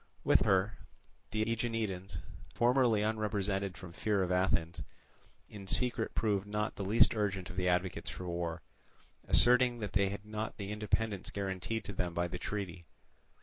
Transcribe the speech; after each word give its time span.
With 0.23 0.45
her, 0.45 0.79
the 1.29 1.43
Aeginetans, 1.43 2.17
formally 2.55 3.03
unrepresented 3.03 3.77
from 3.77 3.93
fear 3.93 4.23
of 4.23 4.31
Athens, 4.31 4.81
in 5.47 5.67
secret 5.67 6.15
proved 6.15 6.47
not 6.47 6.75
the 6.75 6.83
least 6.83 7.13
urgent 7.15 7.51
of 7.51 7.55
the 7.55 7.69
advocates 7.69 8.09
for 8.09 8.25
war, 8.27 8.63
asserting 9.27 9.77
that 9.77 9.93
they 9.93 10.09
had 10.09 10.25
not 10.25 10.57
the 10.57 10.71
independence 10.71 11.29
guaranteed 11.29 11.85
to 11.85 11.93
them 11.93 12.15
by 12.15 12.27
the 12.27 12.39
treaty. 12.39 12.83